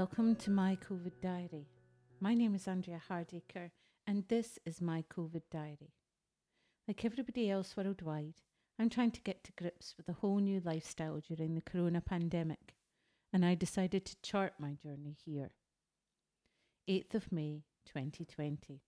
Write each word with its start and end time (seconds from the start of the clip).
Welcome 0.00 0.36
to 0.36 0.50
my 0.50 0.76
COVID 0.76 1.22
diary. 1.22 1.70
My 2.20 2.34
name 2.34 2.54
is 2.54 2.68
Andrea 2.68 3.00
Hardacre, 3.08 3.70
and 4.06 4.24
this 4.28 4.58
is 4.66 4.82
my 4.82 5.02
COVID 5.10 5.40
diary. 5.50 5.94
Like 6.86 7.02
everybody 7.02 7.50
else 7.50 7.74
worldwide, 7.78 8.34
I'm 8.78 8.90
trying 8.90 9.12
to 9.12 9.22
get 9.22 9.42
to 9.44 9.52
grips 9.52 9.94
with 9.96 10.06
a 10.10 10.18
whole 10.20 10.36
new 10.36 10.60
lifestyle 10.62 11.22
during 11.26 11.54
the 11.54 11.62
corona 11.62 12.02
pandemic, 12.02 12.74
and 13.32 13.42
I 13.42 13.54
decided 13.54 14.04
to 14.04 14.20
chart 14.20 14.52
my 14.58 14.74
journey 14.74 15.16
here. 15.24 15.52
8th 16.86 17.14
of 17.14 17.32
May 17.32 17.62
2020. 17.86 18.82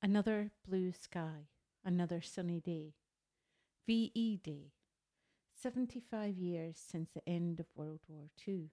Another 0.00 0.52
blue 0.64 0.92
sky, 0.92 1.48
another 1.84 2.20
sunny 2.22 2.60
day. 2.60 2.92
VE 3.84 4.38
Day, 4.44 4.70
75 5.60 6.38
years 6.38 6.76
since 6.76 7.10
the 7.10 7.28
end 7.28 7.58
of 7.58 7.66
World 7.74 8.02
War 8.06 8.26
II. 8.46 8.68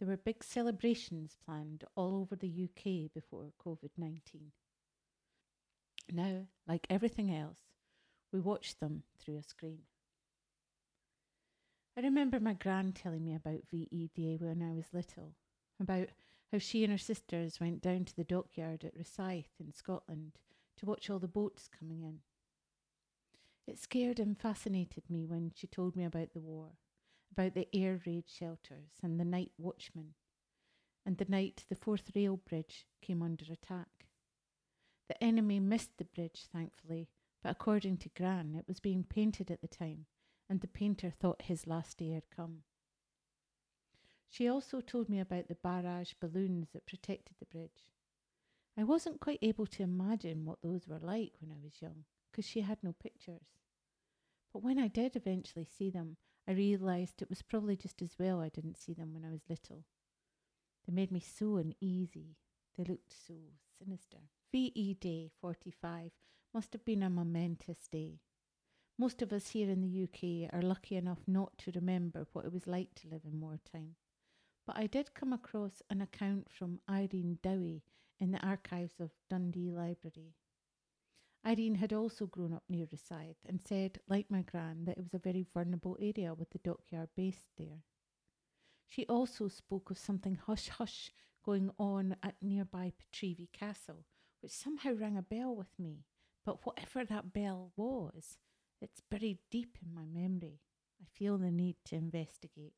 There 0.00 0.08
were 0.08 0.16
big 0.16 0.42
celebrations 0.42 1.36
planned 1.44 1.84
all 1.94 2.16
over 2.16 2.34
the 2.34 2.48
UK 2.48 3.12
before 3.12 3.52
COVID 3.62 3.90
19. 3.98 4.50
Now, 6.10 6.46
like 6.66 6.86
everything 6.88 7.32
else, 7.34 7.60
we 8.32 8.40
watched 8.40 8.80
them 8.80 9.02
through 9.18 9.36
a 9.36 9.42
screen. 9.42 9.82
I 11.98 12.00
remember 12.00 12.40
my 12.40 12.54
gran 12.54 12.92
telling 12.92 13.26
me 13.26 13.34
about 13.34 13.68
VE 13.70 14.10
Day 14.14 14.38
when 14.40 14.62
I 14.62 14.74
was 14.74 14.94
little, 14.94 15.34
about 15.78 16.08
how 16.50 16.56
she 16.58 16.82
and 16.82 16.90
her 16.90 16.98
sisters 16.98 17.60
went 17.60 17.82
down 17.82 18.06
to 18.06 18.16
the 18.16 18.24
dockyard 18.24 18.84
at 18.84 18.96
Rosyth 18.96 19.60
in 19.60 19.70
Scotland 19.74 20.32
to 20.78 20.86
watch 20.86 21.10
all 21.10 21.18
the 21.18 21.28
boats 21.28 21.68
coming 21.68 22.00
in. 22.00 22.20
It 23.66 23.78
scared 23.78 24.18
and 24.18 24.38
fascinated 24.38 25.10
me 25.10 25.26
when 25.26 25.52
she 25.54 25.66
told 25.66 25.94
me 25.94 26.04
about 26.04 26.32
the 26.32 26.40
war 26.40 26.70
about 27.32 27.54
the 27.54 27.68
air 27.72 28.00
raid 28.06 28.24
shelters 28.26 28.98
and 29.02 29.18
the 29.18 29.24
night 29.24 29.52
watchman, 29.58 30.14
and 31.06 31.18
the 31.18 31.26
night 31.26 31.64
the 31.68 31.76
Forth 31.76 32.10
rail 32.14 32.36
bridge 32.36 32.86
came 33.00 33.22
under 33.22 33.44
attack. 33.52 34.06
The 35.08 35.22
enemy 35.22 35.60
missed 35.60 35.98
the 35.98 36.04
bridge, 36.04 36.46
thankfully, 36.52 37.08
but 37.42 37.50
according 37.50 37.98
to 37.98 38.10
Gran, 38.10 38.54
it 38.58 38.66
was 38.68 38.80
being 38.80 39.04
painted 39.04 39.50
at 39.50 39.60
the 39.60 39.68
time, 39.68 40.06
and 40.48 40.60
the 40.60 40.68
painter 40.68 41.10
thought 41.10 41.42
his 41.42 41.66
last 41.66 41.98
day 41.98 42.10
had 42.10 42.30
come. 42.34 42.62
She 44.28 44.48
also 44.48 44.80
told 44.80 45.08
me 45.08 45.18
about 45.18 45.48
the 45.48 45.56
barrage 45.56 46.12
balloons 46.20 46.68
that 46.72 46.86
protected 46.86 47.36
the 47.38 47.46
bridge. 47.46 47.90
I 48.78 48.84
wasn't 48.84 49.20
quite 49.20 49.40
able 49.42 49.66
to 49.66 49.82
imagine 49.82 50.44
what 50.44 50.62
those 50.62 50.86
were 50.86 51.00
like 51.00 51.32
when 51.40 51.50
I 51.50 51.58
was 51.62 51.82
young, 51.82 52.04
because 52.30 52.46
she 52.46 52.60
had 52.60 52.78
no 52.82 52.92
pictures. 52.92 53.46
But 54.52 54.62
when 54.62 54.78
I 54.78 54.88
did 54.88 55.16
eventually 55.16 55.64
see 55.64 55.90
them, 55.90 56.16
I 56.48 56.52
realised 56.52 57.22
it 57.22 57.28
was 57.28 57.42
probably 57.42 57.76
just 57.76 58.02
as 58.02 58.16
well 58.18 58.40
I 58.40 58.48
didn't 58.48 58.78
see 58.78 58.92
them 58.92 59.14
when 59.14 59.24
I 59.24 59.30
was 59.30 59.42
little. 59.48 59.84
They 60.86 60.92
made 60.92 61.10
me 61.10 61.20
so 61.20 61.56
uneasy. 61.56 62.36
They 62.76 62.84
looked 62.84 63.12
so 63.12 63.34
sinister. 63.78 64.18
VE 64.52 64.94
Day 65.00 65.30
45 65.40 66.10
must 66.52 66.72
have 66.72 66.84
been 66.84 67.02
a 67.02 67.10
momentous 67.10 67.86
day. 67.88 68.20
Most 68.98 69.22
of 69.22 69.32
us 69.32 69.48
here 69.48 69.70
in 69.70 69.80
the 69.80 70.02
UK 70.02 70.52
are 70.52 70.62
lucky 70.62 70.96
enough 70.96 71.20
not 71.26 71.56
to 71.58 71.72
remember 71.74 72.26
what 72.32 72.44
it 72.44 72.52
was 72.52 72.66
like 72.66 72.94
to 72.96 73.08
live 73.08 73.22
in 73.24 73.40
wartime. 73.40 73.96
But 74.66 74.76
I 74.76 74.86
did 74.86 75.14
come 75.14 75.32
across 75.32 75.82
an 75.88 76.00
account 76.00 76.50
from 76.50 76.80
Irene 76.88 77.38
Dowie 77.42 77.82
in 78.18 78.32
the 78.32 78.46
archives 78.46 79.00
of 79.00 79.12
Dundee 79.28 79.70
Library. 79.70 80.34
Irene 81.44 81.76
had 81.76 81.92
also 81.92 82.26
grown 82.26 82.52
up 82.52 82.64
near 82.68 82.86
Rosyth 82.86 83.36
and 83.46 83.60
said, 83.62 84.00
like 84.08 84.30
my 84.30 84.42
gran, 84.42 84.84
that 84.84 84.98
it 84.98 85.02
was 85.02 85.14
a 85.14 85.18
very 85.18 85.46
vulnerable 85.54 85.96
area 86.00 86.34
with 86.34 86.50
the 86.50 86.58
dockyard 86.58 87.08
based 87.16 87.48
there. 87.56 87.82
She 88.86 89.06
also 89.06 89.48
spoke 89.48 89.90
of 89.90 89.98
something 89.98 90.34
hush 90.34 90.68
hush 90.68 91.12
going 91.44 91.70
on 91.78 92.16
at 92.22 92.34
nearby 92.42 92.92
Pitreavie 92.92 93.52
Castle, 93.52 94.04
which 94.40 94.52
somehow 94.52 94.92
rang 94.92 95.16
a 95.16 95.22
bell 95.22 95.54
with 95.54 95.78
me. 95.78 96.04
But 96.44 96.66
whatever 96.66 97.04
that 97.04 97.32
bell 97.32 97.72
was, 97.76 98.36
it's 98.80 99.00
buried 99.10 99.38
deep 99.50 99.78
in 99.82 99.94
my 99.94 100.04
memory. 100.04 100.60
I 101.00 101.06
feel 101.10 101.38
the 101.38 101.50
need 101.50 101.76
to 101.86 101.96
investigate. 101.96 102.74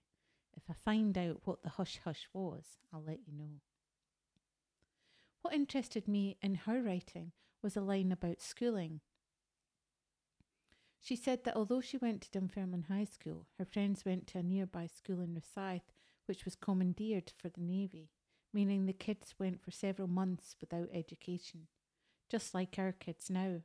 If 0.56 0.64
I 0.68 0.74
find 0.84 1.16
out 1.18 1.40
what 1.44 1.62
the 1.62 1.70
hush 1.70 1.98
hush 2.04 2.28
was, 2.32 2.76
I'll 2.92 3.02
let 3.02 3.20
you 3.26 3.32
know. 3.32 3.60
What 5.40 5.54
interested 5.54 6.06
me 6.06 6.36
in 6.40 6.54
her 6.54 6.82
writing 6.82 7.32
was 7.62 7.76
a 7.76 7.80
line 7.80 8.12
about 8.12 8.40
schooling. 8.40 9.00
She 11.00 11.16
said 11.16 11.44
that 11.44 11.56
although 11.56 11.80
she 11.80 11.96
went 11.96 12.22
to 12.22 12.30
Dunfermline 12.30 12.86
High 12.88 13.04
School, 13.04 13.46
her 13.58 13.64
friends 13.64 14.04
went 14.04 14.26
to 14.28 14.38
a 14.38 14.42
nearby 14.42 14.86
school 14.86 15.20
in 15.20 15.34
Rosyth, 15.34 15.92
which 16.26 16.44
was 16.44 16.54
commandeered 16.54 17.32
for 17.36 17.48
the 17.48 17.60
Navy, 17.60 18.10
meaning 18.54 18.86
the 18.86 18.92
kids 18.92 19.34
went 19.38 19.60
for 19.60 19.72
several 19.72 20.06
months 20.06 20.54
without 20.60 20.88
education, 20.92 21.66
just 22.30 22.54
like 22.54 22.76
our 22.78 22.92
kids 22.92 23.28
now. 23.30 23.62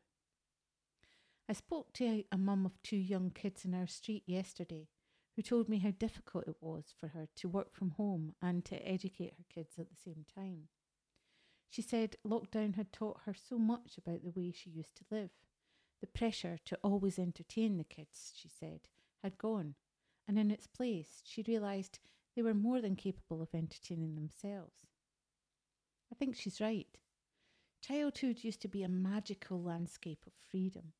I 1.48 1.54
spoke 1.54 1.94
to 1.94 2.24
a 2.32 2.38
mum 2.38 2.66
of 2.66 2.82
two 2.82 2.98
young 2.98 3.30
kids 3.30 3.64
in 3.64 3.74
our 3.74 3.88
street 3.88 4.24
yesterday 4.26 4.88
who 5.36 5.44
told 5.44 5.70
me 5.70 5.78
how 5.78 5.92
difficult 5.92 6.48
it 6.48 6.58
was 6.60 6.94
for 7.00 7.10
her 7.10 7.28
to 7.36 7.48
work 7.48 7.76
from 7.76 7.92
home 7.92 8.34
and 8.42 8.66
to 8.66 8.76
educate 8.76 9.36
her 9.38 9.46
kids 9.54 9.76
at 9.78 9.90
the 9.90 9.96
same 9.96 10.26
time. 10.34 10.70
She 11.70 11.82
said 11.82 12.16
lockdown 12.26 12.76
had 12.76 12.94
taught 12.94 13.22
her 13.26 13.34
so 13.34 13.58
much 13.58 13.98
about 13.98 14.24
the 14.24 14.32
way 14.32 14.52
she 14.52 14.70
used 14.70 14.96
to 14.98 15.06
live. 15.12 15.32
The 16.02 16.08
pressure 16.08 16.60
to 16.66 16.80
always 16.84 17.20
entertain 17.20 17.78
the 17.78 17.84
kids, 17.84 18.34
she 18.36 18.48
said, 18.48 18.88
had 19.24 19.38
gone, 19.38 19.76
and 20.28 20.38
in 20.38 20.52
its 20.52 20.68
place 20.68 21.22
she 21.26 21.44
realised 21.48 22.00
they 22.36 22.42
were 22.42 22.54
more 22.54 22.82
than 22.82 22.96
capable 22.96 23.42
of 23.42 23.54
entertaining 23.54 24.16
themselves. 24.16 24.86
I 26.12 26.16
think 26.16 26.36
she's 26.36 26.62
right. 26.62 26.98
Childhood 27.82 28.44
used 28.44 28.62
to 28.62 28.68
be 28.68 28.84
a 28.84 28.90
magical 28.90 29.62
landscape 29.62 30.24
of 30.26 30.34
freedom, 30.50 30.94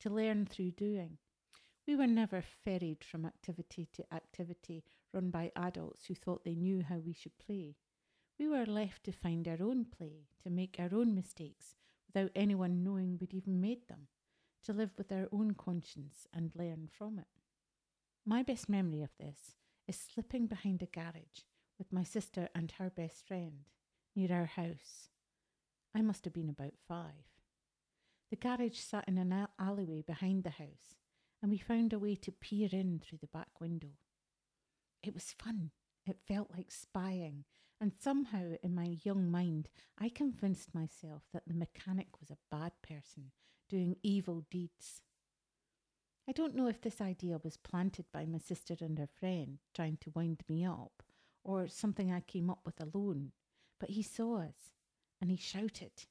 to 0.00 0.10
learn 0.10 0.46
through 0.46 0.72
doing. 0.72 1.18
We 1.86 1.96
were 1.96 2.06
never 2.06 2.42
ferried 2.42 3.02
from 3.04 3.24
activity 3.24 3.88
to 3.92 4.14
activity 4.14 4.84
run 5.12 5.30
by 5.30 5.52
adults 5.56 6.06
who 6.06 6.14
thought 6.14 6.44
they 6.44 6.54
knew 6.54 6.82
how 6.82 6.98
we 6.98 7.12
should 7.12 7.38
play. 7.38 7.76
We 8.42 8.48
were 8.48 8.66
left 8.66 9.04
to 9.04 9.12
find 9.12 9.46
our 9.46 9.62
own 9.62 9.84
play, 9.84 10.26
to 10.42 10.50
make 10.50 10.74
our 10.80 10.92
own 10.92 11.14
mistakes 11.14 11.76
without 12.08 12.32
anyone 12.34 12.82
knowing 12.82 13.16
we'd 13.16 13.32
even 13.32 13.60
made 13.60 13.86
them, 13.86 14.08
to 14.64 14.72
live 14.72 14.90
with 14.98 15.12
our 15.12 15.28
own 15.30 15.54
conscience 15.54 16.26
and 16.34 16.50
learn 16.56 16.88
from 16.90 17.20
it. 17.20 17.28
My 18.26 18.42
best 18.42 18.68
memory 18.68 19.00
of 19.00 19.16
this 19.16 19.54
is 19.86 19.96
slipping 19.96 20.48
behind 20.48 20.82
a 20.82 20.86
garage 20.86 21.44
with 21.78 21.92
my 21.92 22.02
sister 22.02 22.48
and 22.52 22.72
her 22.72 22.90
best 22.90 23.24
friend 23.28 23.68
near 24.16 24.32
our 24.32 24.46
house. 24.46 25.10
I 25.94 26.02
must 26.02 26.24
have 26.24 26.34
been 26.34 26.50
about 26.50 26.74
five. 26.88 27.30
The 28.30 28.36
garage 28.36 28.80
sat 28.80 29.04
in 29.06 29.18
an 29.18 29.46
alleyway 29.60 30.02
behind 30.02 30.42
the 30.42 30.50
house, 30.50 30.96
and 31.40 31.52
we 31.52 31.58
found 31.58 31.92
a 31.92 31.98
way 32.00 32.16
to 32.16 32.32
peer 32.32 32.70
in 32.72 32.98
through 32.98 33.18
the 33.18 33.28
back 33.28 33.60
window. 33.60 33.92
It 35.00 35.14
was 35.14 35.32
fun 35.40 35.70
it 36.06 36.16
felt 36.26 36.50
like 36.50 36.70
spying, 36.70 37.44
and 37.82 37.90
somehow 37.98 38.52
in 38.62 38.76
my 38.76 38.96
young 39.02 39.28
mind, 39.28 39.68
I 39.98 40.08
convinced 40.08 40.72
myself 40.72 41.22
that 41.32 41.42
the 41.48 41.52
mechanic 41.52 42.06
was 42.20 42.30
a 42.30 42.38
bad 42.48 42.70
person 42.80 43.32
doing 43.68 43.96
evil 44.04 44.46
deeds. 44.52 45.02
I 46.28 46.30
don't 46.30 46.54
know 46.54 46.68
if 46.68 46.80
this 46.80 47.00
idea 47.00 47.40
was 47.42 47.56
planted 47.56 48.04
by 48.12 48.24
my 48.24 48.38
sister 48.38 48.76
and 48.80 48.96
her 49.00 49.08
friend 49.18 49.58
trying 49.74 49.96
to 50.02 50.12
wind 50.14 50.44
me 50.48 50.64
up, 50.64 51.02
or 51.42 51.66
something 51.66 52.12
I 52.12 52.20
came 52.20 52.50
up 52.50 52.60
with 52.64 52.80
alone, 52.80 53.32
but 53.80 53.90
he 53.90 54.04
saw 54.04 54.42
us 54.42 54.70
and 55.20 55.28
he 55.28 55.36
shouted. 55.36 56.04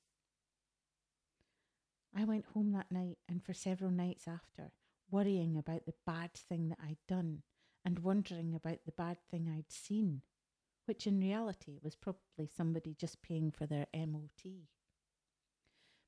I 2.13 2.25
went 2.25 2.47
home 2.53 2.73
that 2.73 2.91
night 2.91 3.19
and 3.29 3.41
for 3.41 3.53
several 3.53 3.91
nights 3.91 4.27
after, 4.27 4.73
worrying 5.09 5.55
about 5.55 5.85
the 5.85 5.93
bad 6.05 6.33
thing 6.33 6.67
that 6.67 6.79
I'd 6.83 6.97
done 7.07 7.43
and 7.85 7.99
wondering 7.99 8.53
about 8.53 8.79
the 8.85 8.91
bad 8.91 9.19
thing 9.29 9.47
I'd 9.49 9.71
seen, 9.71 10.21
which 10.91 11.07
in 11.07 11.21
reality 11.21 11.79
was 11.81 11.95
probably 11.95 12.45
somebody 12.45 12.93
just 12.93 13.21
paying 13.21 13.49
for 13.49 13.65
their 13.65 13.85
MOT. 13.95 14.67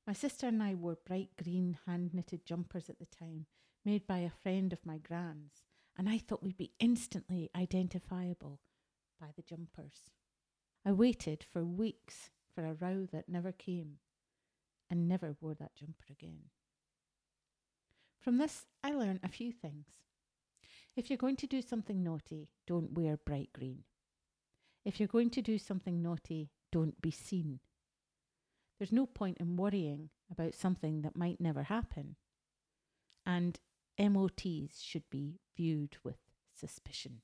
My 0.06 0.12
sister 0.12 0.46
and 0.46 0.62
I 0.62 0.74
wore 0.74 0.98
bright 1.06 1.30
green 1.42 1.78
hand 1.86 2.12
knitted 2.12 2.44
jumpers 2.44 2.90
at 2.90 2.98
the 2.98 3.06
time, 3.06 3.46
made 3.82 4.06
by 4.06 4.18
a 4.18 4.42
friend 4.42 4.74
of 4.74 4.84
my 4.84 4.98
gran's, 4.98 5.62
and 5.96 6.06
I 6.06 6.18
thought 6.18 6.42
we'd 6.42 6.58
be 6.58 6.74
instantly 6.80 7.48
identifiable 7.56 8.60
by 9.18 9.28
the 9.34 9.40
jumpers. 9.40 10.10
I 10.84 10.92
waited 10.92 11.46
for 11.50 11.64
weeks 11.64 12.28
for 12.54 12.66
a 12.66 12.74
row 12.74 13.06
that 13.10 13.26
never 13.26 13.52
came 13.52 14.00
and 14.90 15.08
never 15.08 15.34
wore 15.40 15.54
that 15.54 15.74
jumper 15.74 16.04
again. 16.10 16.50
From 18.20 18.36
this, 18.36 18.66
I 18.82 18.90
learned 18.90 19.20
a 19.22 19.28
few 19.28 19.50
things. 19.50 19.86
If 20.94 21.08
you're 21.08 21.16
going 21.16 21.36
to 21.36 21.46
do 21.46 21.62
something 21.62 22.02
naughty, 22.02 22.50
don't 22.66 22.92
wear 22.92 23.16
bright 23.16 23.48
green. 23.54 23.84
If 24.84 25.00
you're 25.00 25.06
going 25.08 25.30
to 25.30 25.42
do 25.42 25.58
something 25.58 26.02
naughty, 26.02 26.50
don't 26.70 27.00
be 27.00 27.10
seen. 27.10 27.60
There's 28.78 28.92
no 28.92 29.06
point 29.06 29.38
in 29.38 29.56
worrying 29.56 30.10
about 30.30 30.54
something 30.54 31.02
that 31.02 31.16
might 31.16 31.40
never 31.40 31.62
happen. 31.62 32.16
And 33.24 33.58
MOTs 33.98 34.80
should 34.80 35.08
be 35.10 35.40
viewed 35.56 35.96
with 36.04 36.18
suspicion. 36.52 37.22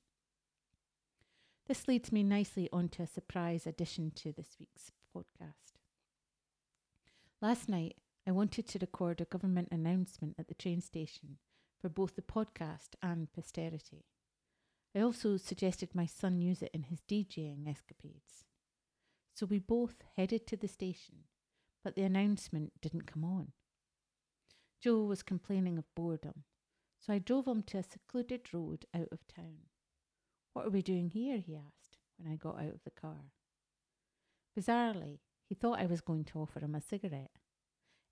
This 1.67 1.87
leads 1.87 2.11
me 2.11 2.23
nicely 2.23 2.67
onto 2.73 3.03
a 3.03 3.07
surprise 3.07 3.67
addition 3.67 4.11
to 4.15 4.31
this 4.31 4.55
week's 4.59 4.91
podcast. 5.15 5.77
Last 7.41 7.69
night, 7.69 7.95
I 8.27 8.31
wanted 8.31 8.67
to 8.67 8.79
record 8.79 9.21
a 9.21 9.25
government 9.25 9.69
announcement 9.71 10.35
at 10.39 10.47
the 10.47 10.53
train 10.53 10.81
station 10.81 11.37
for 11.79 11.89
both 11.89 12.15
the 12.15 12.21
podcast 12.21 12.95
and 13.01 13.31
posterity. 13.33 14.05
I 14.95 15.01
also 15.01 15.37
suggested 15.37 15.95
my 15.95 16.05
son 16.05 16.41
use 16.41 16.61
it 16.61 16.71
in 16.73 16.83
his 16.83 17.01
DJing 17.01 17.67
escapades. 17.67 18.45
So 19.33 19.45
we 19.45 19.59
both 19.59 20.03
headed 20.17 20.45
to 20.47 20.57
the 20.57 20.67
station, 20.67 21.23
but 21.83 21.95
the 21.95 22.03
announcement 22.03 22.73
didn't 22.81 23.07
come 23.07 23.23
on. 23.23 23.53
Joe 24.81 25.03
was 25.03 25.23
complaining 25.23 25.77
of 25.77 25.85
boredom, 25.95 26.43
so 26.99 27.13
I 27.13 27.19
drove 27.19 27.47
him 27.47 27.63
to 27.63 27.77
a 27.77 27.83
secluded 27.83 28.53
road 28.53 28.85
out 28.93 29.07
of 29.11 29.25
town. 29.27 29.67
What 30.53 30.65
are 30.65 30.71
we 30.71 30.81
doing 30.81 31.09
here? 31.09 31.37
he 31.37 31.55
asked 31.55 31.97
when 32.17 32.31
I 32.31 32.35
got 32.35 32.59
out 32.59 32.73
of 32.73 32.83
the 32.83 32.91
car. 32.91 33.31
Bizarrely, 34.57 35.19
he 35.47 35.55
thought 35.55 35.79
I 35.79 35.85
was 35.85 36.01
going 36.01 36.25
to 36.25 36.39
offer 36.39 36.59
him 36.59 36.75
a 36.75 36.81
cigarette. 36.81 37.39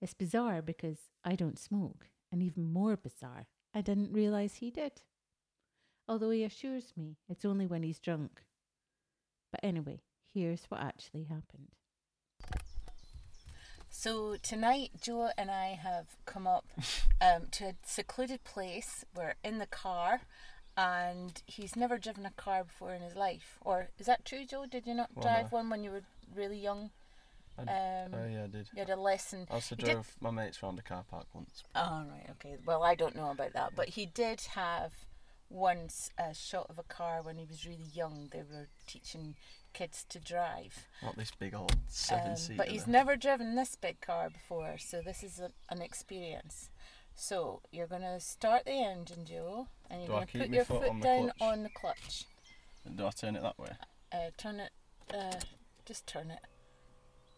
It's 0.01 0.13
bizarre 0.13 0.61
because 0.61 1.09
I 1.25 1.35
don't 1.35 1.59
smoke, 1.59 2.07
and 2.31 2.41
even 2.41 2.71
more 2.71 2.95
bizarre, 2.95 3.47
I 3.73 3.81
didn't 3.81 4.13
realise 4.13 4.55
he 4.55 4.71
did. 4.71 5.01
Although 6.09 6.31
he 6.31 6.44
assures 6.44 6.91
me 6.97 7.15
it's 7.29 7.45
only 7.45 7.67
when 7.67 7.83
he's 7.83 8.00
drunk. 8.00 8.41
But 9.51 9.61
anyway, 9.63 10.01
here's 10.33 10.63
what 10.69 10.81
actually 10.81 11.23
happened. 11.23 11.69
So 13.91 14.35
tonight, 14.41 14.91
Joe 15.01 15.29
and 15.38 15.50
I 15.51 15.79
have 15.81 16.07
come 16.25 16.47
up 16.47 16.65
um, 17.21 17.44
to 17.51 17.65
a 17.65 17.75
secluded 17.85 18.44
place. 18.44 19.06
We're 19.15 19.35
in 19.44 19.57
the 19.59 19.65
car, 19.67 20.21
and 20.75 21.41
he's 21.45 21.75
never 21.75 21.97
driven 21.97 22.25
a 22.25 22.31
car 22.31 22.63
before 22.63 22.94
in 22.94 23.01
his 23.01 23.15
life. 23.15 23.57
Or 23.62 23.89
is 24.00 24.05
that 24.07 24.25
true, 24.25 24.45
Joe? 24.45 24.65
Did 24.69 24.88
you 24.88 24.94
not 24.95 25.09
Well, 25.15 25.23
drive 25.23 25.51
no. 25.51 25.57
one 25.59 25.69
when 25.69 25.83
you 25.83 25.91
were 25.91 26.03
really 26.35 26.57
young? 26.59 26.89
I, 27.57 27.62
Um, 27.63 28.13
oh 28.13 28.27
yeah, 28.31 28.44
I 28.45 28.47
did. 28.47 28.69
You 28.73 28.79
had 28.79 28.89
a 28.89 28.95
lesson. 28.95 29.45
I 29.50 29.55
also 29.55 29.75
he 29.75 29.83
did- 29.83 29.91
drove 29.94 30.15
my 30.21 30.31
mates 30.31 30.63
around 30.63 30.79
a 30.79 30.83
car 30.83 31.03
park 31.09 31.25
once. 31.33 31.63
Oh, 31.75 32.03
right, 32.09 32.27
okay. 32.31 32.57
Well, 32.65 32.83
I 32.83 32.95
don't 32.95 33.15
know 33.15 33.31
about 33.31 33.53
that, 33.53 33.73
but 33.75 33.89
he 33.89 34.05
did 34.05 34.41
have 34.53 34.94
once 35.50 36.12
a 36.18 36.34
shot 36.34 36.68
of 36.69 36.78
a 36.78 36.84
car 36.84 37.22
when 37.22 37.38
he 37.38 37.46
was 37.46 37.66
really 37.66 37.88
young. 37.94 38.30
They 38.31 38.40
were 38.44 38.68
teaching 38.88 39.36
kids 39.74 40.06
to 40.10 40.19
drive. 40.19 40.88
Not 41.01 41.18
this 41.18 41.31
big 41.31 41.54
old 41.56 41.75
seven 41.88 42.31
Um, 42.31 42.36
seater. 42.38 42.57
but 42.57 42.69
he's 42.69 42.88
never 42.88 43.16
driven 43.16 43.56
this 43.56 43.75
big 43.75 44.01
car 44.01 44.30
before, 44.30 44.78
so 44.78 45.01
this 45.01 45.24
is 45.24 45.40
a, 45.40 45.51
an 45.69 45.81
experience. 45.81 46.69
So 47.16 47.62
you're 47.72 47.88
going 47.88 48.01
to 48.04 48.19
start 48.19 48.66
the 48.66 48.72
engine, 48.72 49.25
Joe, 49.25 49.68
and 49.90 50.01
you're 50.01 50.10
going 50.10 50.28
to 50.28 50.40
put 50.40 50.50
your 50.50 50.66
foot 50.66 50.81
foot 50.81 50.90
on 50.90 51.00
down 51.01 51.31
clutch? 51.38 51.42
on 51.42 51.63
the 51.63 51.69
clutch. 51.69 52.25
Do 52.96 53.06
I 53.06 53.10
turn 53.12 53.36
it 53.36 53.42
that 53.44 53.60
way? 53.60 53.69
Uh, 54.12 54.30
turn 54.38 54.60
it, 54.60 54.72
uh, 55.13 55.36
just 55.86 56.07
turn 56.07 56.31
it. 56.31 56.40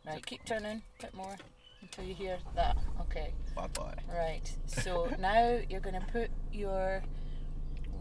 Right, 0.06 0.25
keep 0.25 0.46
turning, 0.46 0.81
a 1.00 1.02
bit 1.04 1.13
more 1.13 1.36
until 1.81 2.06
you 2.06 2.13
hear 2.13 2.38
that. 2.56 2.78
Okay. 3.02 3.34
Bye 3.56 3.68
bye. 3.74 3.96
Right. 4.08 4.50
So 4.68 5.10
now 5.19 5.60
you're 5.69 5.80
going 5.80 6.00
to 6.00 6.06
put 6.12 6.30
your 6.52 7.04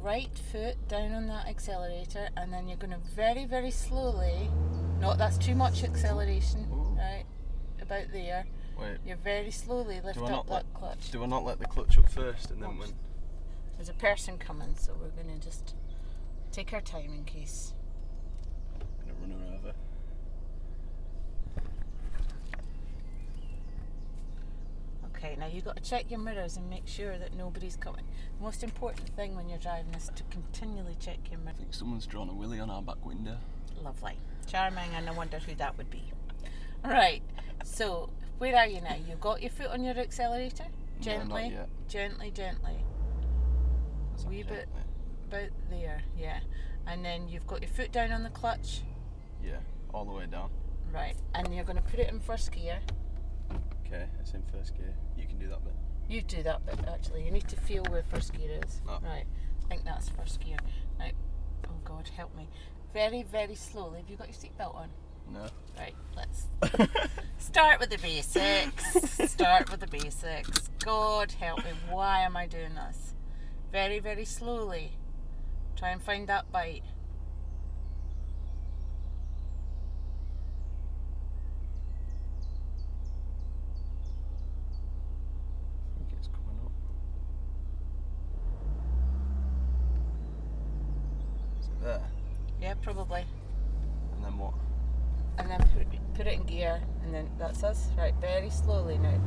right 0.02 0.30
foot 0.52 0.76
down 0.88 1.12
on 1.12 1.26
that 1.28 1.46
accelerator 1.46 2.28
and 2.36 2.52
then 2.52 2.68
you're 2.68 2.76
going 2.76 2.92
to 2.92 3.00
very, 3.14 3.44
very 3.44 3.70
slowly, 3.70 4.50
no, 5.00 5.14
that's 5.14 5.38
too 5.38 5.54
much 5.54 5.84
acceleration, 5.84 6.66
Ooh. 6.72 6.96
right? 6.98 7.24
About 7.80 8.12
there. 8.12 8.46
Wait. 8.78 8.98
You're 9.06 9.16
very 9.16 9.50
slowly 9.50 10.00
lift 10.02 10.18
up 10.18 10.46
that 10.46 10.52
let 10.52 10.74
clutch. 10.74 11.10
Do 11.10 11.22
I 11.22 11.26
not 11.26 11.44
let 11.44 11.58
the 11.58 11.66
clutch 11.66 11.98
up 11.98 12.08
first 12.08 12.50
and 12.50 12.62
then 12.62 12.78
when? 12.78 12.92
There's 13.76 13.88
a 13.88 13.94
person 13.94 14.38
coming, 14.38 14.74
so 14.74 14.92
we're 15.00 15.22
going 15.22 15.38
to 15.38 15.44
just 15.44 15.74
take 16.52 16.72
our 16.72 16.80
time 16.80 17.12
in 17.14 17.24
case. 17.24 17.74
gonna 19.06 19.18
run 19.20 19.30
her 19.30 19.56
over. 19.56 19.74
Okay, 25.22 25.36
now 25.38 25.46
you've 25.46 25.66
got 25.66 25.76
to 25.76 25.82
check 25.82 26.10
your 26.10 26.18
mirrors 26.18 26.56
and 26.56 26.68
make 26.70 26.86
sure 26.86 27.18
that 27.18 27.34
nobody's 27.36 27.76
coming. 27.76 28.04
The 28.38 28.42
most 28.44 28.62
important 28.64 29.06
thing 29.10 29.36
when 29.36 29.50
you're 29.50 29.58
driving 29.58 29.92
is 29.94 30.10
to 30.14 30.22
continually 30.30 30.96
check 30.98 31.18
your 31.30 31.40
mirrors. 31.40 31.56
I 31.58 31.62
think 31.62 31.74
someone's 31.74 32.06
drawn 32.06 32.30
a 32.30 32.32
willy 32.34 32.58
on 32.58 32.70
our 32.70 32.80
back 32.80 33.04
window. 33.04 33.36
Lovely. 33.84 34.14
Charming, 34.46 34.90
and 34.94 35.08
I 35.08 35.12
wonder 35.12 35.38
who 35.38 35.54
that 35.56 35.76
would 35.76 35.90
be. 35.90 36.10
Right, 36.82 37.20
so 37.64 38.08
where 38.38 38.56
are 38.56 38.66
you 38.66 38.80
now? 38.80 38.96
You've 39.06 39.20
got 39.20 39.42
your 39.42 39.50
foot 39.50 39.66
on 39.66 39.84
your 39.84 39.98
accelerator? 39.98 40.64
No, 40.64 41.04
Gently, 41.04 41.48
yet. 41.50 41.68
gently, 41.88 42.30
gently. 42.30 42.76
That's 44.12 44.24
Wee 44.24 44.42
bit. 44.42 44.68
About 45.28 45.50
there, 45.68 46.02
yeah. 46.18 46.40
And 46.86 47.04
then 47.04 47.28
you've 47.28 47.46
got 47.46 47.60
your 47.60 47.70
foot 47.70 47.92
down 47.92 48.10
on 48.10 48.22
the 48.22 48.30
clutch. 48.30 48.80
Yeah, 49.44 49.58
all 49.92 50.06
the 50.06 50.12
way 50.12 50.24
down. 50.24 50.48
Right, 50.90 51.16
and 51.34 51.54
you're 51.54 51.64
going 51.64 51.76
to 51.76 51.82
put 51.82 52.00
it 52.00 52.08
in 52.10 52.20
first 52.20 52.50
gear. 52.52 52.78
Okay, 53.92 54.04
it's 54.20 54.32
in 54.34 54.42
first 54.52 54.76
gear. 54.76 54.94
You 55.16 55.26
can 55.26 55.38
do 55.38 55.48
that 55.48 55.64
bit. 55.64 55.74
You 56.08 56.22
do 56.22 56.42
that 56.44 56.64
bit 56.66 56.78
actually. 56.88 57.24
You 57.24 57.30
need 57.30 57.48
to 57.48 57.56
feel 57.56 57.82
where 57.90 58.02
first 58.02 58.32
gear 58.32 58.60
is. 58.64 58.80
Oh. 58.88 58.98
Right, 59.02 59.24
I 59.64 59.68
think 59.68 59.84
that's 59.84 60.08
first 60.10 60.40
gear. 60.40 60.56
Now, 60.98 61.06
oh 61.66 61.72
God, 61.84 62.08
help 62.16 62.34
me. 62.36 62.48
Very, 62.92 63.22
very 63.22 63.54
slowly. 63.54 63.98
Have 64.00 64.10
you 64.10 64.16
got 64.16 64.28
your 64.28 64.36
seatbelt 64.36 64.74
on? 64.74 64.88
No. 65.32 65.46
Right, 65.78 65.94
let's 66.16 66.46
Start 67.38 67.80
with 67.80 67.90
the 67.90 67.98
basics. 67.98 69.30
Start 69.30 69.70
with 69.70 69.80
the 69.80 69.86
basics. 69.86 70.68
God 70.84 71.32
help 71.32 71.64
me. 71.64 71.70
Why 71.88 72.20
am 72.20 72.36
I 72.36 72.46
doing 72.46 72.74
this? 72.74 73.14
Very, 73.72 73.98
very 73.98 74.24
slowly. 74.24 74.92
Try 75.76 75.90
and 75.90 76.02
find 76.02 76.28
that 76.28 76.50
bite. 76.52 76.82
I 85.94 85.98
think 85.98 86.08
it's 86.18 86.28
coming 86.28 86.58
up. 86.64 86.72
Is 91.60 91.66
it 91.66 91.82
there? 91.82 92.02
Yeah, 92.60 92.74
probably. 92.82 93.24
And 94.14 94.24
then 94.24 94.36
what? 94.36 94.54
And 95.38 95.50
then 95.50 95.60
put, 96.24 96.26
it 96.32 96.34
in 96.38 96.42
gear, 96.44 96.80
and 97.02 97.14
then 97.14 97.28
that's 97.38 97.62
us. 97.64 97.88
Right, 97.96 98.14
very 98.20 98.50
slowly 98.50 98.98
now. 98.98 99.18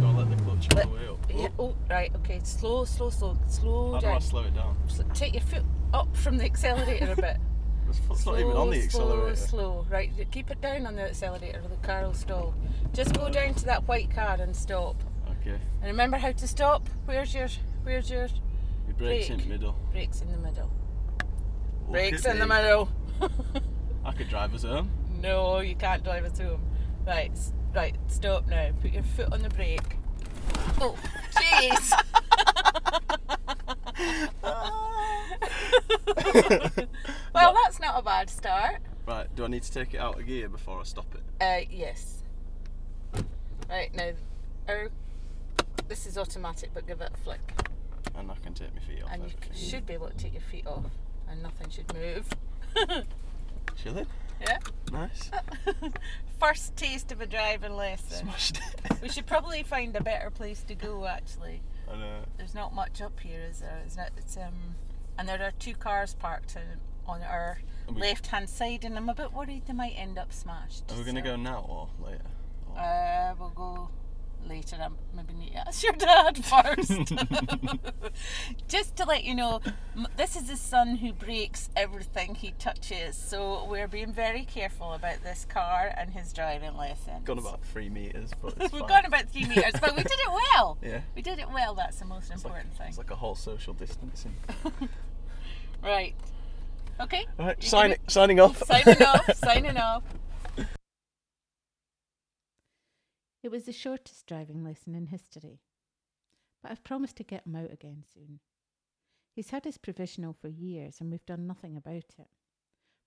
Do 0.00 0.06
I 0.06 0.10
let 0.10 0.36
the 0.36 0.42
clutch 0.42 0.68
Let- 0.74 0.88
the 0.88 0.94
way 0.94 1.08
up? 1.08 1.16
Yeah, 1.32 1.48
oh, 1.58 1.74
right, 1.90 2.10
okay. 2.16 2.40
Slow, 2.42 2.84
slow, 2.84 3.10
slow, 3.10 3.36
slow 3.48 3.92
How 3.94 4.00
do 4.00 4.06
I 4.06 4.10
down. 4.12 4.20
slow 4.20 4.42
it 4.42 4.54
down? 4.54 4.76
Take 5.14 5.34
your 5.34 5.42
foot 5.42 5.62
up 5.92 6.14
from 6.16 6.38
the 6.38 6.44
accelerator 6.44 7.12
a 7.12 7.16
bit. 7.20 7.36
The 7.86 7.92
foot's 7.94 8.26
not 8.26 8.40
even 8.40 8.52
on 8.56 8.70
the 8.70 8.80
Slow, 8.88 9.02
accelerator. 9.02 9.36
Slow, 9.36 9.48
slow. 9.48 9.86
Right, 9.90 10.10
keep 10.32 10.50
it 10.50 10.60
down 10.60 10.86
on 10.86 10.96
the 10.96 11.02
accelerator 11.02 11.60
or 11.62 11.68
the 11.68 11.76
car 11.86 12.02
will 12.02 12.14
stall. 12.14 12.54
Just 12.92 13.14
go 13.14 13.28
down 13.28 13.54
to 13.54 13.64
that 13.66 13.86
white 13.86 14.10
car 14.12 14.36
and 14.40 14.56
stop. 14.56 14.96
Okay. 15.40 15.56
And 15.82 15.84
remember 15.84 16.16
how 16.16 16.32
to 16.32 16.48
stop? 16.48 16.88
Where's 17.04 17.32
your 17.34 17.46
where's 17.84 18.10
your 18.10 18.26
Your 18.88 18.96
brakes 18.98 19.30
in 19.30 19.38
the 19.38 19.44
middle. 19.46 19.76
brakes 19.92 20.20
in 20.20 20.32
the 20.32 20.38
middle? 20.38 20.70
Brakes 21.88 22.24
in 22.24 22.38
the 22.40 22.46
middle. 22.46 22.88
I 24.04 24.12
could 24.12 24.28
drive 24.28 24.52
us 24.54 24.64
home. 24.64 24.90
No, 25.26 25.58
you 25.60 25.74
can't 25.74 26.02
drive 26.04 26.24
us 26.24 26.38
home. 26.38 26.60
Right, 27.06 27.30
s- 27.32 27.52
right, 27.74 27.96
stop 28.08 28.46
now. 28.46 28.70
Put 28.80 28.92
your 28.92 29.02
foot 29.02 29.32
on 29.32 29.42
the 29.42 29.48
brake. 29.50 29.96
Oh, 30.80 30.96
jeez. 31.32 31.92
well, 37.34 37.54
that's 37.64 37.80
not 37.80 37.98
a 37.98 38.02
bad 38.02 38.30
start. 38.30 38.76
Right, 39.06 39.26
do 39.36 39.44
I 39.44 39.48
need 39.48 39.62
to 39.62 39.72
take 39.72 39.94
it 39.94 39.98
out 39.98 40.18
of 40.18 40.26
gear 40.26 40.48
before 40.48 40.80
I 40.80 40.82
stop 40.84 41.06
it? 41.14 41.22
Uh, 41.42 41.66
yes. 41.70 42.22
Right 43.68 43.94
now, 43.94 44.10
our, 44.68 44.90
this 45.88 46.06
is 46.06 46.16
automatic, 46.18 46.70
but 46.74 46.86
give 46.86 47.00
it 47.00 47.10
a 47.12 47.16
flick, 47.18 47.40
And 48.16 48.30
I 48.30 48.34
can 48.42 48.54
take 48.54 48.74
my 48.74 48.80
feet 48.80 49.02
off. 49.04 49.10
and 49.12 49.22
you 49.24 49.30
everything. 49.36 49.68
should 49.70 49.86
be 49.86 49.94
able 49.94 50.08
to 50.08 50.16
take 50.16 50.32
your 50.32 50.42
feet 50.42 50.66
off, 50.66 50.84
and 51.28 51.42
nothing 51.42 51.68
should 51.70 51.92
move. 51.94 52.28
Chilling? 53.82 54.06
Yeah. 54.40 54.58
Nice. 54.92 55.30
First 56.40 56.76
taste 56.76 57.10
of 57.12 57.20
a 57.20 57.26
driving 57.26 57.76
lesson. 57.76 58.24
Smashed 58.26 58.58
it. 58.58 59.00
We 59.02 59.08
should 59.08 59.26
probably 59.26 59.62
find 59.62 59.94
a 59.96 60.02
better 60.02 60.30
place 60.30 60.62
to 60.64 60.74
go. 60.74 61.06
Actually, 61.06 61.62
I 61.90 61.96
know. 61.96 62.20
there's 62.36 62.54
not 62.54 62.74
much 62.74 63.00
up 63.00 63.18
here, 63.20 63.40
is 63.50 63.60
there? 63.60 63.82
It's 63.86 63.96
not. 63.96 64.10
It's 64.16 64.36
um, 64.36 64.74
and 65.18 65.28
there 65.28 65.42
are 65.42 65.52
two 65.58 65.74
cars 65.74 66.14
parked 66.14 66.56
in, 66.56 66.62
on 67.06 67.22
our 67.22 67.58
we, 67.88 68.00
left-hand 68.02 68.48
side, 68.50 68.84
and 68.84 68.96
I'm 68.96 69.08
a 69.08 69.14
bit 69.14 69.32
worried 69.32 69.62
they 69.66 69.72
might 69.72 69.94
end 69.96 70.18
up 70.18 70.32
smashed. 70.32 70.84
are 70.90 70.96
we 70.98 71.04
going 71.04 71.16
to 71.16 71.22
so- 71.22 71.28
go 71.28 71.36
now 71.36 71.64
or 71.68 71.88
later? 72.04 72.20
Or- 72.74 72.78
Uh, 72.80 73.34
we'll 73.38 73.50
go 73.50 73.88
I 74.72 74.88
maybe 75.14 75.34
need 75.34 75.52
to 75.52 75.58
ask 75.68 75.82
your 75.82 75.92
dad 75.92 76.44
first. 76.44 76.92
Just 78.68 78.96
to 78.96 79.04
let 79.04 79.24
you 79.24 79.34
know, 79.34 79.60
this 80.16 80.36
is 80.36 80.48
his 80.48 80.60
son 80.60 80.96
who 80.96 81.12
breaks 81.12 81.68
everything 81.76 82.34
he 82.34 82.52
touches. 82.58 83.16
So 83.16 83.64
we're 83.68 83.88
being 83.88 84.12
very 84.12 84.44
careful 84.44 84.92
about 84.92 85.22
this 85.22 85.44
car 85.48 85.92
and 85.96 86.10
his 86.10 86.32
driving 86.32 86.76
lessons. 86.76 87.24
Gone 87.24 87.38
about 87.38 87.62
three 87.64 87.88
metres, 87.88 88.30
but 88.42 88.58
We've 88.58 88.70
fine. 88.70 88.86
gone 88.88 89.04
about 89.06 89.28
three 89.30 89.44
meters, 89.46 89.74
but 89.80 89.96
we 89.96 90.02
did 90.02 90.12
it 90.12 90.30
well. 90.54 90.78
Yeah. 90.82 91.00
We 91.14 91.22
did 91.22 91.38
it 91.38 91.48
well. 91.52 91.74
That's 91.74 91.98
the 91.98 92.04
most 92.04 92.30
It's 92.30 92.44
like, 92.44 92.52
important 92.52 92.76
thing. 92.76 92.88
it's 92.88 92.98
like 92.98 93.10
a 93.10 93.16
whole 93.16 93.34
social 93.34 93.74
distancing. 93.74 94.34
Right. 95.82 96.14
Okay. 97.00 97.26
All 97.38 97.46
right, 97.46 97.62
sign, 97.62 97.94
signing 98.08 98.40
off. 98.40 98.62
Signing 98.64 99.02
off. 99.02 99.34
Signing 99.36 99.76
off. 99.76 100.02
It 103.46 103.52
was 103.52 103.62
the 103.62 103.72
shortest 103.72 104.26
driving 104.26 104.64
lesson 104.64 104.96
in 104.96 105.06
history. 105.06 105.60
But 106.60 106.72
I've 106.72 106.82
promised 106.82 107.14
to 107.18 107.22
get 107.22 107.46
him 107.46 107.54
out 107.54 107.72
again 107.72 108.02
soon. 108.12 108.40
He's 109.36 109.50
had 109.50 109.64
his 109.64 109.78
provisional 109.78 110.32
for 110.32 110.48
years 110.48 110.96
and 110.98 111.12
we've 111.12 111.24
done 111.24 111.46
nothing 111.46 111.76
about 111.76 112.16
it. 112.18 112.26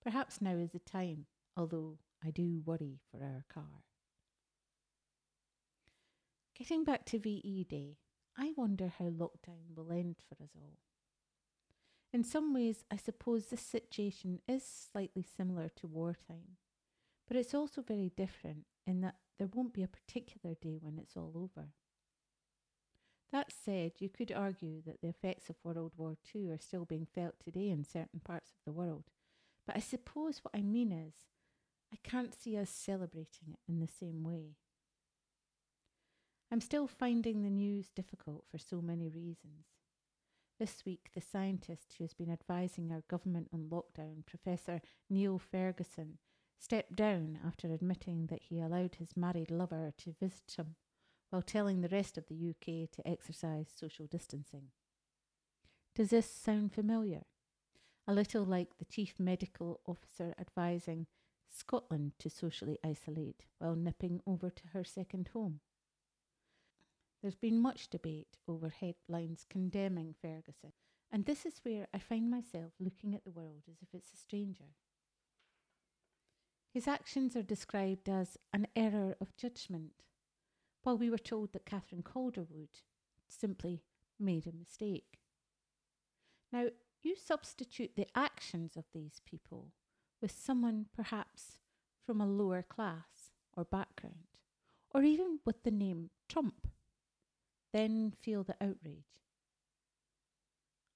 Perhaps 0.02 0.40
now 0.40 0.56
is 0.56 0.72
the 0.72 0.80
time, 0.80 1.26
although 1.58 1.98
I 2.26 2.32
do 2.32 2.62
worry 2.64 3.02
for 3.12 3.22
our 3.22 3.44
car. 3.54 3.84
Getting 6.58 6.86
back 6.86 7.04
to 7.08 7.20
VE 7.20 7.66
Day, 7.70 7.98
I 8.38 8.54
wonder 8.56 8.94
how 8.98 9.10
lockdown 9.10 9.76
will 9.76 9.92
end 9.92 10.20
for 10.30 10.42
us 10.42 10.52
all. 10.56 10.78
In 12.14 12.24
some 12.24 12.54
ways, 12.54 12.86
I 12.90 12.96
suppose 12.96 13.48
this 13.48 13.60
situation 13.60 14.40
is 14.48 14.64
slightly 14.64 15.26
similar 15.36 15.68
to 15.76 15.88
wartime, 15.88 16.56
but 17.30 17.38
it's 17.38 17.54
also 17.54 17.82
very 17.82 18.12
different 18.18 18.66
in 18.88 19.02
that 19.02 19.16
there 19.38 19.48
won't 19.54 19.74
be 19.74 19.84
a 19.84 19.88
particular 19.88 20.56
day 20.60 20.80
when 20.82 20.98
it's 20.98 21.16
all 21.16 21.32
over. 21.36 21.70
That 23.32 23.54
said, 23.54 23.92
you 24.00 24.10
could 24.10 24.32
argue 24.32 24.82
that 24.88 25.02
the 25.02 25.10
effects 25.10 25.50
of 25.50 25.56
World 25.64 25.94
War 25.96 26.18
II 26.36 26.50
are 26.50 26.58
still 26.58 26.86
being 26.86 27.06
felt 27.06 27.36
today 27.40 27.70
in 27.70 27.84
certain 27.86 28.20
parts 28.26 28.50
of 28.50 28.66
the 28.66 28.72
world, 28.72 29.04
but 29.68 29.78
I 29.78 29.80
suppose 29.80 30.40
what 30.42 30.60
I 30.60 30.64
mean 30.64 30.92
is 30.92 31.14
I 31.94 31.98
can't 32.04 32.34
see 32.34 32.58
us 32.58 32.72
celebrating 32.72 33.50
it 33.54 33.60
in 33.68 33.80
the 33.80 33.88
same 33.88 34.24
way. 34.24 34.56
I'm 36.52 36.62
still 36.62 36.88
finding 36.88 37.44
the 37.44 37.52
news 37.52 37.92
difficult 37.96 38.46
for 38.50 38.58
so 38.58 38.82
many 38.82 39.08
reasons. 39.08 39.68
This 40.60 40.84
week, 40.84 41.10
the 41.14 41.22
scientist 41.22 41.94
who 41.98 42.04
has 42.04 42.16
been 42.16 42.32
advising 42.32 42.92
our 42.92 43.04
government 43.08 43.50
on 43.54 43.70
lockdown, 43.70 44.26
Professor 44.26 44.82
Neil 45.10 45.38
Ferguson, 45.38 46.18
stepped 46.60 46.96
down 46.96 47.40
after 47.46 47.72
admitting 47.72 48.28
that 48.28 48.44
he 48.44 48.60
allowed 48.60 48.96
his 48.96 49.16
married 49.16 49.50
lover 49.50 49.94
to 49.98 50.16
visit 50.20 50.54
him 50.58 50.76
while 51.30 51.42
telling 51.42 51.82
the 51.82 51.90
rest 51.90 52.18
of 52.18 52.26
the 52.28 52.50
UK 52.50 52.92
to 52.92 53.08
exercise 53.08 53.68
social 53.74 54.06
distancing. 54.08 54.68
Does 55.96 56.10
this 56.10 56.30
sound 56.30 56.74
familiar? 56.74 57.24
A 58.08 58.14
little 58.14 58.44
like 58.44 58.78
the 58.78 58.86
chief 58.86 59.20
medical 59.20 59.80
officer 59.86 60.34
advising 60.40 61.08
Scotland 61.50 62.14
to 62.20 62.30
socially 62.30 62.78
isolate 62.84 63.46
while 63.58 63.76
nipping 63.76 64.22
over 64.26 64.50
to 64.50 64.68
her 64.74 64.84
second 64.84 65.30
home. 65.34 65.60
There's 67.22 67.36
been 67.36 67.60
much 67.60 67.90
debate 67.90 68.38
over 68.48 68.70
headlines 68.70 69.46
condemning 69.50 70.16
Ferguson, 70.22 70.74
and 71.12 71.26
this 71.26 71.46
is 71.46 71.60
where 71.64 71.88
I 71.94 72.00
find 72.00 72.30
myself 72.30 72.74
looking 72.80 73.14
at 73.14 73.26
the 73.26 73.32
world 73.32 73.64
as 73.70 73.78
if 73.82 73.90
it's 73.94 74.14
a 74.14 74.18
stranger. 74.18 74.76
His 76.72 76.88
actions 76.88 77.36
are 77.36 77.42
described 77.42 78.08
as 78.08 78.38
an 78.54 78.68
error 78.76 79.16
of 79.20 79.36
judgment, 79.36 80.04
while 80.84 80.98
we 80.98 81.10
were 81.10 81.18
told 81.18 81.54
that 81.54 81.66
Catherine 81.66 82.04
Calderwood 82.04 82.82
simply 83.28 83.84
made 84.20 84.46
a 84.46 84.52
mistake. 84.52 85.20
Now, 86.52 86.68
you 87.02 87.16
substitute 87.16 87.96
the 87.96 88.08
actions 88.16 88.76
of 88.76 88.86
these 88.94 89.22
people 89.26 89.72
with 90.22 90.32
someone 90.32 90.88
perhaps 90.96 91.58
from 92.06 92.22
a 92.22 92.28
lower 92.28 92.62
class 92.62 93.32
or 93.56 93.64
background, 93.64 94.40
or 94.92 95.04
even 95.04 95.40
with 95.46 95.64
the 95.64 95.72
name 95.72 96.10
Trump, 96.28 96.68
then 97.72 98.14
feel 98.22 98.44
the 98.44 98.56
outrage. 98.62 99.06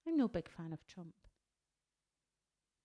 I'm 0.08 0.18
no 0.18 0.28
big 0.28 0.50
fan 0.50 0.74
of 0.74 0.86
Trump. 0.86 1.14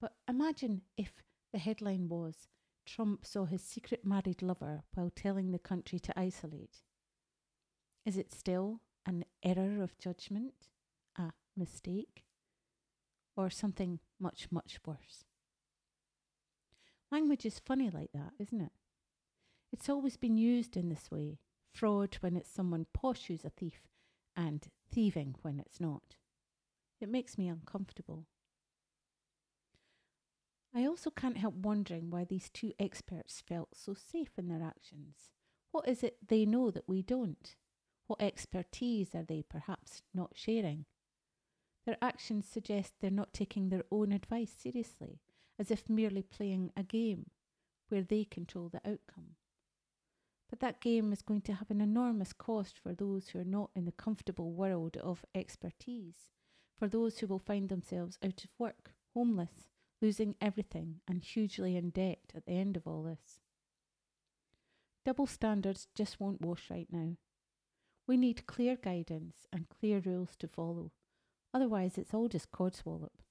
But 0.01 0.15
imagine 0.29 0.83
if 0.97 1.13
the 1.53 1.59
headline 1.59 2.09
was 2.09 2.49
Trump 2.89 3.27
saw 3.27 3.45
his 3.45 3.63
secret 3.63 4.05
married 4.05 4.41
lover 4.41 4.83
while 4.95 5.11
telling 5.15 5.53
the 5.53 5.59
country 5.59 5.99
to 5.99 6.19
isolate. 6.19 6.83
Is 8.07 8.17
it 8.17 8.33
still 8.33 8.81
an 9.05 9.27
error 9.43 9.83
of 9.83 9.99
judgment, 9.99 10.55
a 11.17 11.33
mistake, 11.55 12.25
or 13.37 13.51
something 13.51 14.01
much, 14.19 14.49
much 14.51 14.79
worse? 14.87 15.25
Language 17.11 17.45
is 17.45 17.59
funny 17.59 17.91
like 17.91 18.13
that, 18.13 18.33
isn't 18.39 18.61
it? 18.61 18.73
It's 19.71 19.91
always 19.91 20.17
been 20.17 20.39
used 20.39 20.77
in 20.77 20.89
this 20.89 21.11
way 21.11 21.39
fraud 21.71 22.17
when 22.21 22.37
it's 22.37 22.51
someone 22.51 22.87
posh 22.95 23.27
who's 23.27 23.45
a 23.45 23.51
thief, 23.51 23.83
and 24.35 24.67
thieving 24.91 25.35
when 25.43 25.61
it's 25.61 25.79
not. 25.81 26.17
It 27.01 27.09
makes 27.11 27.37
me 27.37 27.49
uncomfortable. 27.49 28.27
I 30.79 30.87
also 30.87 31.11
can't 31.11 31.39
help 31.39 31.55
wondering 31.55 32.09
why 32.09 32.23
these 32.23 32.51
two 32.51 32.73
experts 32.79 33.43
felt 33.45 33.71
so 33.75 33.95
safe 33.95 34.39
in 34.39 34.47
their 34.47 34.63
actions. 34.63 35.33
What 35.73 35.89
is 35.89 36.05
it 36.05 36.19
they 36.29 36.47
know 36.47 36.71
that 36.71 36.89
we 36.89 37.03
don't? 37.03 37.57
What 38.07 38.23
expertise 38.23 39.13
are 39.13 39.25
they 39.25 39.43
perhaps 39.43 40.03
not 40.15 40.35
sharing? 40.37 40.85
Their 41.85 41.97
actions 42.01 42.47
suggest 42.47 42.93
they're 43.01 43.11
not 43.11 43.33
taking 43.33 43.71
their 43.71 43.83
own 43.91 44.13
advice 44.13 44.53
seriously, 44.57 45.19
as 45.59 45.73
if 45.73 45.91
merely 45.91 46.23
playing 46.23 46.71
a 46.77 46.85
game 46.85 47.31
where 47.89 48.05
they 48.05 48.25
control 48.25 48.69
the 48.69 48.89
outcome. 48.89 49.35
But 50.49 50.61
that 50.61 50.81
game 50.81 51.13
is 51.13 51.23
going 51.23 51.43
to 51.43 51.55
have 51.55 51.73
an 51.73 51.81
enormous 51.81 52.33
cost 52.33 52.79
for 52.79 52.95
those 52.95 53.31
who 53.31 53.41
are 53.41 53.45
not 53.45 53.71
in 53.75 53.85
the 53.85 53.91
comfortable 53.91 54.53
world 54.53 54.97
of 54.99 55.25
expertise, 55.35 56.31
for 56.79 56.87
those 56.87 57.19
who 57.19 57.27
will 57.27 57.41
find 57.41 57.69
themselves 57.69 58.17
out 58.23 58.45
of 58.45 58.51
work, 58.61 58.93
homeless, 59.13 59.68
losing 60.01 60.37
everything, 60.41 61.01
and 61.09 61.23
hugely 61.23 61.77
in 61.77 61.91
debt 61.91 62.33
at 62.35 62.47
the 62.47 62.53
end 62.53 62.77
of 62.77 62.87
all 62.87 63.03
this. 63.03 63.41
Double 65.05 65.27
standards 65.27 65.89
just 65.95 66.21
won't 66.21 66.41
wash 66.43 66.71
right 66.71 66.89
now. 66.91 67.17
We 68.07 68.17
need 68.17 68.47
clear 68.47 68.77
guidance 68.77 69.47
and 69.53 69.69
clear 69.69 70.01
rules 70.05 70.37
to 70.39 70.49
follow. 70.49 70.93
Otherwise, 71.53 71.99
it's 71.99 72.15
all 72.15 72.29
just 72.29 72.53
codswallop. 72.53 73.23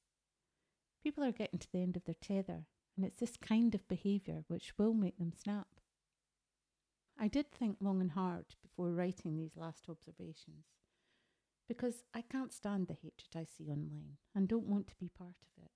People 1.03 1.23
are 1.23 1.31
getting 1.31 1.59
to 1.59 1.67
the 1.71 1.81
end 1.81 1.95
of 1.95 2.05
their 2.05 2.15
tether, 2.19 2.65
and 2.95 3.05
it's 3.05 3.19
this 3.19 3.37
kind 3.37 3.73
of 3.75 3.87
behaviour 3.87 4.43
which 4.47 4.73
will 4.77 4.93
make 4.93 5.17
them 5.17 5.31
snap. 5.31 5.67
I 7.19 7.27
did 7.27 7.51
think 7.51 7.77
long 7.79 8.01
and 8.01 8.11
hard 8.11 8.55
before 8.61 8.91
writing 8.91 9.35
these 9.35 9.55
last 9.55 9.85
observations, 9.89 10.65
because 11.67 12.03
I 12.13 12.21
can't 12.21 12.53
stand 12.53 12.87
the 12.87 12.93
hatred 12.93 13.35
I 13.35 13.45
see 13.45 13.69
online 13.69 14.17
and 14.35 14.47
don't 14.47 14.67
want 14.67 14.87
to 14.87 14.95
be 14.99 15.09
part 15.09 15.35
of 15.41 15.63
it. 15.63 15.71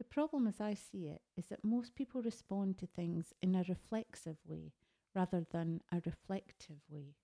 The 0.00 0.04
problem, 0.04 0.46
as 0.46 0.62
I 0.62 0.72
see 0.72 1.08
it, 1.08 1.20
is 1.36 1.48
that 1.48 1.62
most 1.62 1.94
people 1.94 2.22
respond 2.22 2.78
to 2.78 2.86
things 2.86 3.34
in 3.42 3.54
a 3.54 3.66
reflexive 3.68 4.38
way 4.46 4.72
rather 5.14 5.44
than 5.50 5.82
a 5.92 6.00
reflective 6.06 6.80
way. 6.88 7.16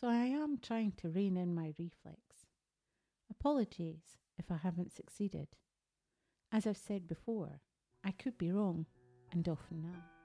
So 0.00 0.06
I 0.06 0.26
am 0.26 0.58
trying 0.58 0.92
to 0.98 1.08
rein 1.08 1.36
in 1.36 1.56
my 1.56 1.74
reflex. 1.76 2.46
Apologies 3.28 4.18
if 4.38 4.52
I 4.52 4.58
haven't 4.58 4.92
succeeded. 4.92 5.48
As 6.52 6.64
I've 6.64 6.76
said 6.76 7.08
before, 7.08 7.60
I 8.04 8.12
could 8.12 8.38
be 8.38 8.52
wrong, 8.52 8.86
and 9.32 9.48
often 9.48 9.84
am. 9.84 10.17